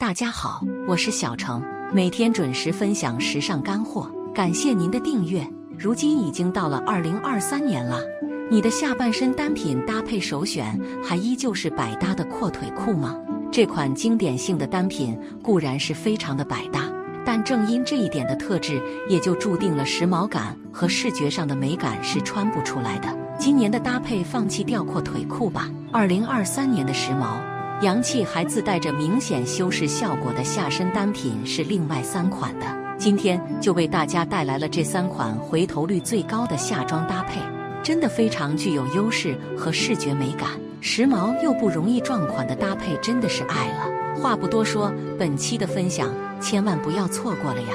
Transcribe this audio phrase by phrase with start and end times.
[0.00, 5.46] 大家好，我是小程，每天准时分享时尚干货，感谢您的订阅。
[5.76, 8.00] 如今已经到了二零二三年了，
[8.50, 13.14] 你的下半身单品搭配首选还依旧是百搭的阔腿裤吗？
[13.52, 16.90] 这款经典性的单品固然是非常的百搭，
[17.22, 23.14] 但正因这一点的特质，也就注定了时髦感和视觉上的美感是穿不出来的。
[23.38, 25.68] 今年的搭配，放弃吊阔腿裤吧。
[25.92, 27.36] 二零二三年的时髦。
[27.82, 32.66] 洋气还自带着明显修饰效果的下身单品是另外三款的，
[32.98, 37.40] 今天就为大家带来了这三款回头率最高的夏装搭配，
[37.82, 40.50] 真的非常具有优势和视觉美感，
[40.82, 43.90] 时髦又不容易撞款的搭配真的是爱了。
[44.20, 47.68] 话不多说，本期的分享千万不要错过了呀！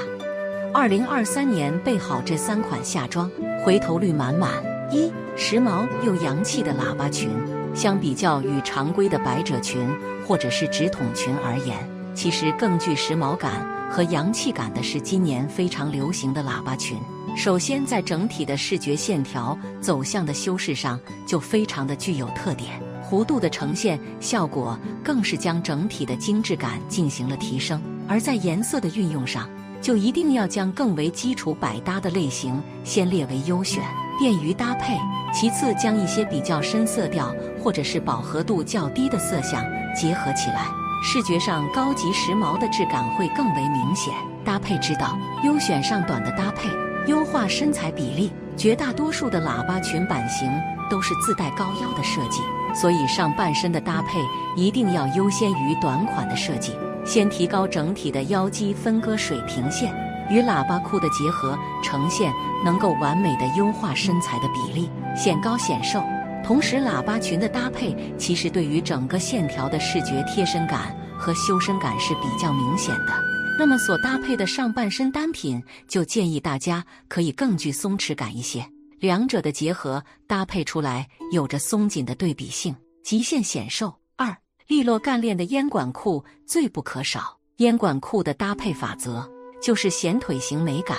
[0.72, 3.28] 二零二三年备好这三款夏装，
[3.64, 4.52] 回头率满满。
[4.92, 7.28] 一、时髦又洋气的喇叭裙。
[7.76, 9.86] 相比较于常规的百褶裙
[10.26, 11.76] 或者是直筒裙而言，
[12.14, 13.52] 其实更具时髦感
[13.90, 16.98] 和洋气感的是今年非常流行的喇叭裙。
[17.36, 27.78] 首先，在整体的视觉线条走向的修饰上就非常的具有特点，弧度的呈现效果更是将整体的精致感进行了提升。
[28.08, 29.50] 而在颜色的运用上，
[29.82, 33.84] 就一定要将更为基础百搭的类型先列为优选。
[34.18, 34.98] 便于搭配。
[35.32, 39.62] 其次，将一些比较深色调或者是饱和度较低的色相
[39.94, 40.66] 结合起来，
[41.02, 44.14] 视觉上高级时髦的质感会更为明显。
[44.44, 46.68] 搭配之道：优选上短的搭配，
[47.06, 48.32] 优化身材比例。
[48.56, 50.50] 绝大多数的喇叭裙版型
[50.88, 52.40] 都是自带高腰的设计，
[52.74, 54.18] 所以上半身的搭配
[54.56, 56.72] 一定要优先于短款的设计，
[57.04, 59.94] 先提高整体的腰肌分割水平线。
[60.30, 62.32] 与喇叭裤的结合呈现，
[62.64, 66.02] 能够完美的优化身材的比例，显高显瘦。
[66.44, 73.12] 同时，喇叭裙的搭配其实对于整个线条的视觉贴身感和修身感是比较明显的。
[73.58, 78.64] 那么，所搭配的上半身单品，就建议大家可以更具松弛感一些。
[79.00, 83.92] 两者的结合搭配出来，有着松紧的对比性，极限显瘦。
[84.16, 84.36] 二，
[84.66, 87.36] 利落干练的烟管裤最不可少。
[87.56, 89.35] 烟管裤的搭配法则。
[89.60, 90.96] 就是显腿型美感，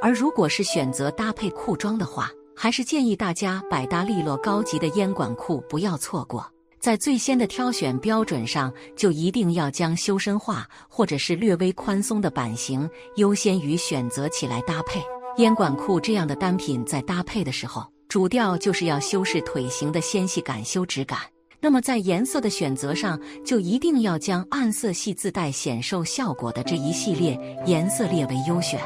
[0.00, 6.46] 而如果是选择搭配裤装的话，还是建议大家百搭利落、高级的烟管裤不要错过。
[6.78, 15.02] 在最先的挑选标准上，就一定要将修身化或者是略微宽松的版型优先于选择起来搭配。
[15.38, 21.18] 烟管裤这样的单品在搭配的时候，主调就是要修饰腿型的纤细感、修直感。
[21.64, 28.78] 那么在颜色的选择上，就一定要将暗色系自带显瘦效果的这一系列颜色列为优选，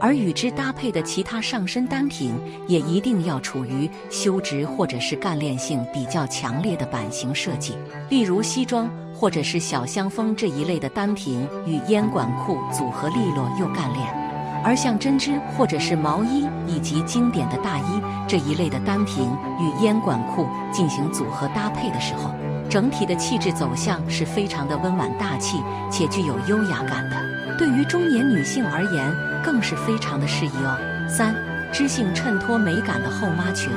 [0.00, 2.34] 而与之搭配的其他上身单品
[2.66, 7.74] 也一定要处于修直或者是干练性比较强烈的版型设计，
[8.10, 14.25] 例如西装或者是小香风这一类的单品与烟管裤组合利落又干练。
[14.66, 22.34] 而像针织或者是毛衣以及经典的大衣这一类的单品与烟管裤进行组合搭配的时候，
[22.68, 27.16] 整体的气质走向是非常的温婉大气且具有优雅感的。
[27.56, 30.76] 对于中年女性而言，更是非常的适宜哦。
[31.08, 31.32] 三，
[31.72, 33.70] 知性衬托美感的后妈裙。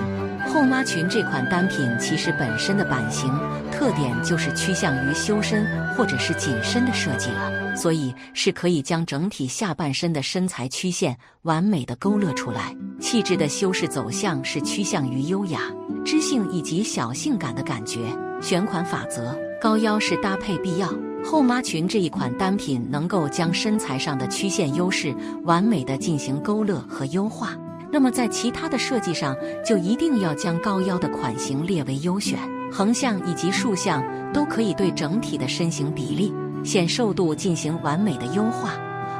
[0.51, 3.31] 后妈裙这款单品其实本身的版型
[3.71, 5.65] 特点就是趋向于修身
[5.95, 12.75] 或者是紧身的设计了，所以是可以将整体下半身的身材曲线完美的勾勒出来。
[12.99, 15.61] 气质的修饰走向是趋向于优雅、
[16.03, 17.99] 知性以及小性感的感觉。
[18.41, 20.89] 选款法则：高腰是搭配必要。
[21.23, 27.55] 后妈裙这一款单品能够将身材上的曲线优势完美的进行勾勒和优化。
[27.91, 29.35] 那么在其他的设计上，
[29.65, 32.39] 就一定要将高腰的款型列为优选，
[32.71, 36.33] 横向以及竖向都可以对整体的身形比例、
[36.63, 38.73] 显瘦度进行完美的优化，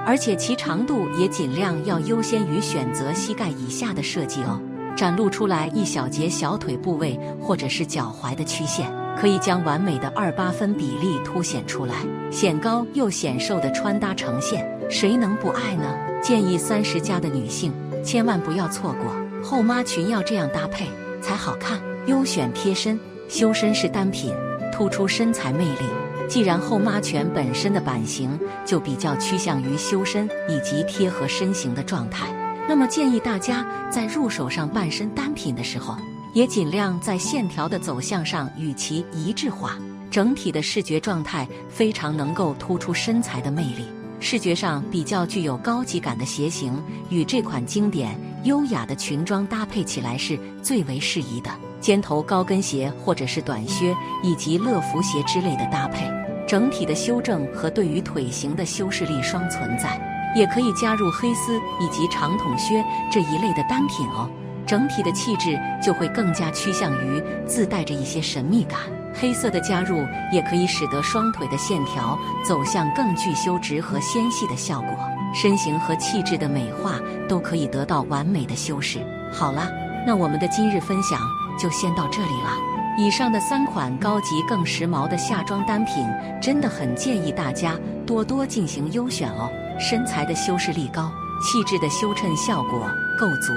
[0.05, 4.61] 而且其长度也尽量要优先于选择膝盖以下的设计哦，
[4.95, 8.87] 展露出来一小节小腿部位或者是脚踝的曲线，
[9.17, 11.95] 可以将完美的二八分比例凸显出来，
[12.29, 15.97] 显高又显瘦的穿搭呈现，谁能不爱呢？
[16.21, 17.73] 建议三十加的女性。
[18.03, 19.13] 千万不要错过
[19.43, 20.87] 后妈裙，要这样搭配
[21.21, 21.79] 才好看。
[22.07, 24.33] 优选贴身，修身是单品，
[24.71, 25.85] 突出身材魅力。
[26.27, 32.27] 既然后妈裙本身的版型就比较趋向于修身以及贴合身形的状态，
[32.67, 35.95] 那么建议大家在入手上半身单品的时候，
[36.33, 39.77] 也尽量在线条的走向上与其一致化，
[40.11, 43.85] 整体的视觉状态非常能够突出身材的魅力。
[44.19, 51.49] 视觉上比较具有高级感的鞋型，与这款经典优雅的裙装搭配起来是最为适宜的。
[51.79, 56.05] 尖头高跟鞋或者是短靴以及乐福鞋之类的搭配，
[56.45, 59.99] 整体的修正和对于腿型的修饰力双存在。
[60.35, 64.29] 也可以加入黑丝以及长筒靴这一类的单品哦，
[64.63, 68.79] 整体的气质就会更加趋向于自带着一些神秘感。
[69.19, 74.97] 黑色的加入也可以使得双腿的线条走向更具修直和纤细的效果，
[75.35, 78.99] 身形和气质的美化都可以得到完美的修饰。
[79.31, 79.69] 好了，
[80.07, 81.19] 那我们的今日分享
[81.59, 82.51] 就先到这里了。
[82.97, 86.05] 以上的三款高级更时髦的夏装单品，
[86.41, 89.49] 真的很建议大家多多进行优选哦。
[89.79, 91.11] 身材的修饰力高，
[91.41, 93.53] 气质的修衬效果够足，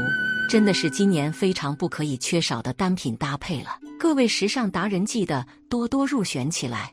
[0.48, 3.81] 真的是今年非常不可以缺少的单品搭配了。
[4.02, 6.92] 各位时尚达人，记得多多入选起来。